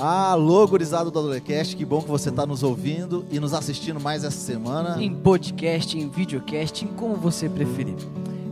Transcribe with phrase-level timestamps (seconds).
[0.00, 4.22] Alô, gurizado do Adolecast, que bom que você está nos ouvindo e nos assistindo mais
[4.22, 5.02] essa semana.
[5.02, 7.96] Em podcast, em videocast, em como você preferir.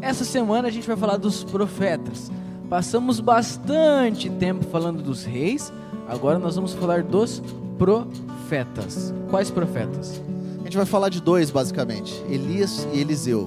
[0.01, 2.33] Essa semana a gente vai falar dos profetas.
[2.69, 5.73] Passamos bastante tempo falando dos reis,
[6.09, 7.41] agora nós vamos falar dos
[7.79, 9.15] profetas.
[9.31, 10.21] Quais profetas?
[10.59, 13.47] A gente vai falar de dois, basicamente: Elias e Eliseu.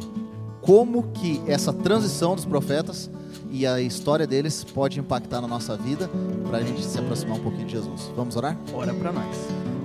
[0.62, 3.12] Como que essa transição dos profetas
[3.52, 6.10] e a história deles pode impactar na nossa vida
[6.48, 8.12] para a gente se aproximar um pouquinho de Jesus.
[8.16, 8.58] Vamos orar?
[8.74, 9.36] Ora para nós.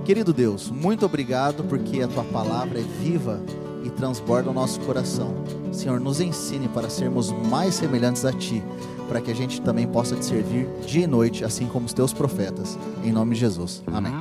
[0.05, 3.41] Querido Deus, muito obrigado porque a tua palavra é viva
[3.83, 5.35] e transborda o nosso coração.
[5.73, 8.63] Senhor, nos ensine para sermos mais semelhantes a ti,
[9.09, 12.13] para que a gente também possa te servir dia e noite, assim como os teus
[12.13, 12.79] profetas.
[13.03, 13.83] Em nome de Jesus.
[13.87, 14.13] Amém.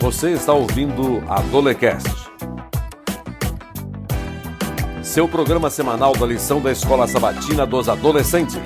[0.00, 2.21] Você está ouvindo a Dolecast
[5.12, 8.56] seu programa semanal da lição da Escola Sabatina dos Adolescentes.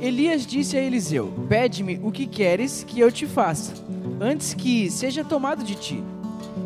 [0.00, 3.72] Elias disse a Eliseu: Pede-me o que queres que eu te faça,
[4.20, 6.00] antes que seja tomado de ti.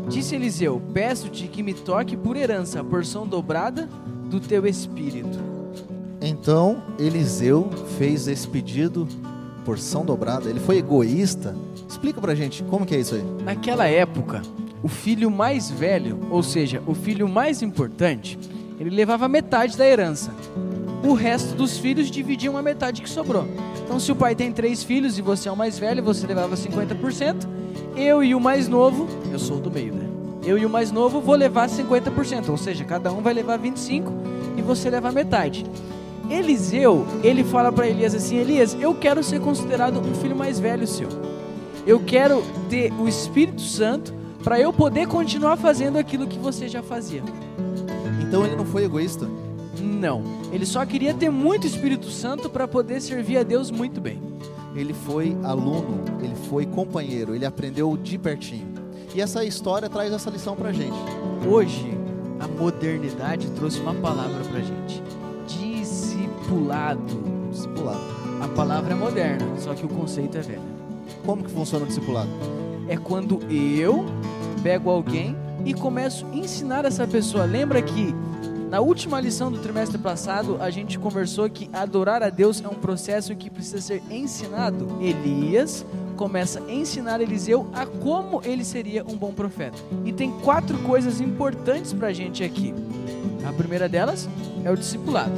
[0.06, 3.88] Disse Eliseu: Peço-te que me toque por herança a porção dobrada
[4.26, 5.38] do teu espírito.
[6.20, 9.08] Então Eliseu fez esse pedido,
[9.64, 10.50] porção dobrada.
[10.50, 11.56] Ele foi egoísta.
[11.88, 13.24] Explica pra gente como que é isso aí.
[13.42, 14.42] Naquela época,
[14.82, 18.38] o filho mais velho, ou seja, o filho mais importante,
[18.80, 20.32] ele levava metade da herança.
[21.04, 23.46] O resto dos filhos dividiam a metade que sobrou.
[23.84, 26.56] Então, se o pai tem três filhos e você é o mais velho, você levava
[26.56, 27.46] 50%.
[27.96, 30.08] Eu e o mais novo, eu sou do meio, né?
[30.44, 34.12] Eu e o mais novo vou levar 50%, ou seja, cada um vai levar 25
[34.56, 35.64] e você leva metade.
[36.28, 40.86] Eliseu, ele fala para Elias assim: Elias, eu quero ser considerado um filho mais velho
[40.86, 41.08] seu.
[41.86, 46.82] Eu quero ter o Espírito Santo para eu poder continuar fazendo aquilo que você já
[46.82, 47.22] fazia.
[48.20, 49.28] Então ele não foi egoísta?
[49.80, 50.22] Não.
[50.52, 54.20] Ele só queria ter muito Espírito Santo para poder servir a Deus muito bem.
[54.74, 58.66] Ele foi aluno, ele foi companheiro, ele aprendeu de pertinho.
[59.14, 60.96] E essa história traz essa lição para gente.
[61.46, 61.92] Hoje,
[62.40, 65.02] a modernidade trouxe uma palavra para gente:
[65.46, 67.22] discipulado.
[67.50, 68.00] Discipulado.
[68.40, 70.62] A palavra é moderna, só que o conceito é velho.
[71.24, 72.30] Como que funciona o discipulado?
[72.88, 74.06] É quando eu
[74.62, 77.44] pego alguém e começo a ensinar essa pessoa.
[77.44, 78.14] Lembra que
[78.70, 82.74] na última lição do trimestre passado a gente conversou que adorar a Deus é um
[82.74, 84.98] processo que precisa ser ensinado?
[85.00, 85.84] Elias
[86.16, 89.76] começa a ensinar Eliseu a como ele seria um bom profeta.
[90.04, 92.72] E tem quatro coisas importantes para a gente aqui.
[93.46, 94.28] A primeira delas
[94.64, 95.34] é o discipulado.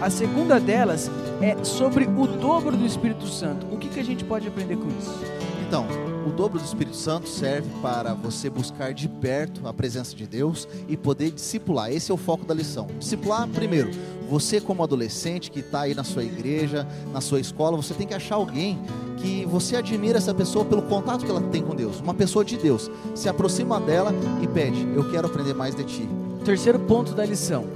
[0.00, 1.10] A segunda delas
[1.42, 3.66] é sobre o dobro do Espírito Santo.
[3.72, 5.37] O que, que a gente pode aprender com isso?
[5.68, 5.86] Então,
[6.26, 10.66] o dobro do Espírito Santo serve para você buscar de perto a presença de Deus
[10.88, 11.92] e poder discipular.
[11.92, 12.86] Esse é o foco da lição.
[12.98, 13.90] Discipular, primeiro,
[14.30, 18.14] você como adolescente que está aí na sua igreja, na sua escola, você tem que
[18.14, 18.78] achar alguém
[19.18, 22.00] que você admira essa pessoa pelo contato que ela tem com Deus.
[22.00, 22.90] Uma pessoa de Deus.
[23.14, 26.08] Se aproxima dela e pede: Eu quero aprender mais de ti.
[26.46, 27.66] Terceiro ponto da lição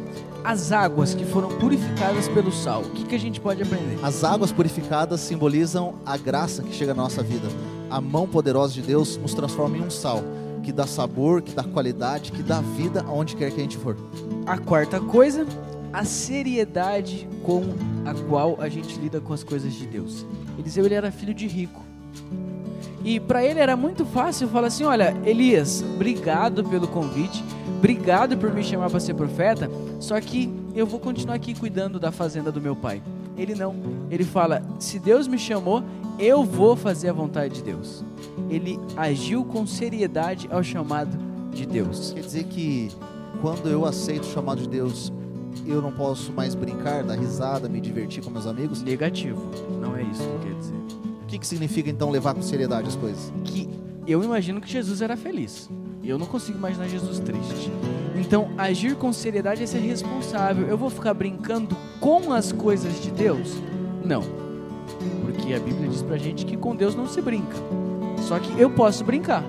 [0.45, 2.83] as águas que foram purificadas pelo sal.
[2.83, 3.99] O que, que a gente pode aprender?
[4.03, 7.49] As águas purificadas simbolizam a graça que chega na nossa vida.
[7.93, 10.25] A mão poderosa de Deus nos transforma em um sal
[10.63, 13.99] que dá sabor, que dá qualidade, que dá vida aonde quer que a gente for.
[14.47, 15.47] A quarta coisa,
[15.93, 17.63] a seriedade com
[18.07, 20.25] a qual a gente lida com as coisas de Deus.
[20.59, 21.83] Eliseu ele era filho de rico.
[23.05, 27.45] E para ele era muito fácil falar assim: olha, Elias, obrigado pelo convite,
[27.77, 29.71] obrigado por me chamar para ser profeta,
[30.01, 33.03] só que eu vou continuar aqui cuidando da fazenda do meu pai.
[33.43, 33.75] Ele não.
[34.11, 35.83] Ele fala: se Deus me chamou,
[36.19, 38.05] eu vou fazer a vontade de Deus.
[38.49, 41.19] Ele agiu com seriedade ao chamado
[41.53, 42.13] de Deus.
[42.13, 42.91] Quer dizer que
[43.41, 45.13] quando eu aceito o chamado de Deus,
[45.67, 48.83] eu não posso mais brincar, dar risada, me divertir com meus amigos?
[48.83, 49.43] Negativo.
[49.81, 50.77] Não é isso que quer dizer.
[51.23, 53.33] O que, que significa então levar com seriedade as coisas?
[53.45, 53.69] Que
[54.07, 55.69] eu imagino que Jesus era feliz.
[56.05, 57.71] Eu não consigo imaginar Jesus triste.
[58.17, 60.67] Então, agir com seriedade é ser responsável.
[60.67, 63.55] Eu vou ficar brincando com as coisas de Deus?
[64.05, 64.23] Não.
[65.23, 67.57] Porque a Bíblia diz pra gente que com Deus não se brinca.
[68.19, 69.45] Só que eu posso brincar.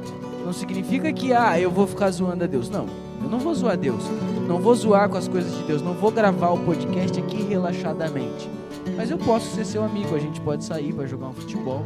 [0.45, 2.69] Não significa que, ah, eu vou ficar zoando a Deus.
[2.69, 2.85] Não.
[3.23, 4.03] Eu não vou zoar a Deus.
[4.47, 5.81] Não vou zoar com as coisas de Deus.
[5.81, 8.47] Não vou gravar o podcast aqui relaxadamente.
[8.95, 10.13] Mas eu posso ser seu amigo.
[10.13, 11.83] A gente pode sair para jogar um futebol.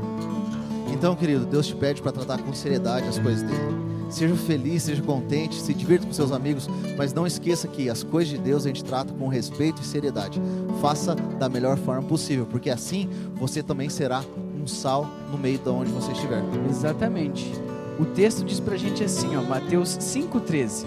[0.92, 3.87] Então, querido, Deus te pede para tratar com seriedade as coisas dele.
[4.10, 8.30] Seja feliz, seja contente, se divirta com seus amigos, mas não esqueça que as coisas
[8.30, 10.42] de Deus a gente trata com respeito e seriedade.
[10.82, 14.24] Faça da melhor forma possível, porque assim você também será
[14.56, 16.42] um sal no meio de onde você estiver.
[16.70, 17.52] Exatamente.
[18.00, 20.86] O texto diz pra gente assim, ó, Mateus 5:13.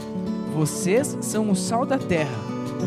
[0.54, 2.38] Vocês são o sal da terra.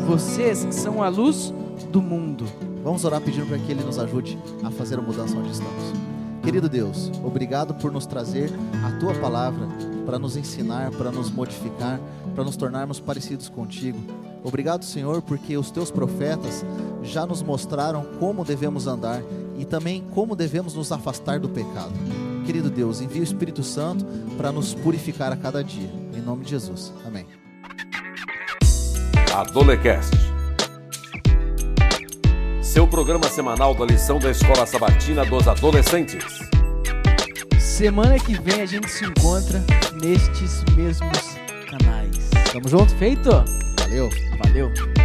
[0.07, 1.53] Vocês são a luz
[1.91, 2.45] do mundo.
[2.83, 5.93] Vamos orar pedindo para que Ele nos ajude a fazer a mudança onde estamos.
[6.41, 8.51] Querido Deus, obrigado por nos trazer
[8.83, 11.99] a Tua palavra para nos ensinar, para nos modificar,
[12.35, 13.99] para nos tornarmos parecidos contigo.
[14.43, 16.65] Obrigado, Senhor, porque os Teus profetas
[17.01, 19.21] já nos mostraram como devemos andar
[19.57, 21.93] e também como devemos nos afastar do pecado.
[22.45, 24.05] Querido Deus, envia o Espírito Santo
[24.37, 25.89] para nos purificar a cada dia.
[26.13, 26.93] Em nome de Jesus.
[27.05, 27.25] Amém.
[29.33, 30.13] Adolecast.
[32.61, 36.52] Seu programa semanal da lição da Escola Sabatina dos Adolescentes.
[37.73, 39.59] Semana que vem a gente se encontra
[39.99, 42.29] nestes mesmos canais.
[42.51, 42.95] Tamo junto?
[42.97, 43.31] Feito?
[43.79, 44.11] Valeu.
[44.37, 45.02] Valeu.